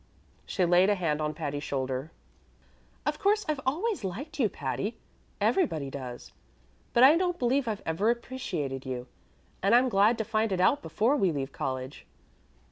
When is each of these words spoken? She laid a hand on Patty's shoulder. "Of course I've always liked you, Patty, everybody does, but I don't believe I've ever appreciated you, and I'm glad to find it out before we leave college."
She 0.47 0.65
laid 0.65 0.89
a 0.89 0.95
hand 0.95 1.21
on 1.21 1.35
Patty's 1.35 1.61
shoulder. 1.63 2.11
"Of 3.05 3.19
course 3.19 3.45
I've 3.47 3.59
always 3.67 4.03
liked 4.03 4.39
you, 4.39 4.49
Patty, 4.49 4.97
everybody 5.39 5.91
does, 5.91 6.31
but 6.91 7.03
I 7.03 7.15
don't 7.15 7.37
believe 7.37 7.67
I've 7.67 7.83
ever 7.85 8.09
appreciated 8.09 8.83
you, 8.83 9.05
and 9.61 9.75
I'm 9.75 9.89
glad 9.89 10.17
to 10.17 10.23
find 10.25 10.51
it 10.51 10.59
out 10.59 10.81
before 10.81 11.15
we 11.17 11.31
leave 11.31 11.51
college." 11.51 12.07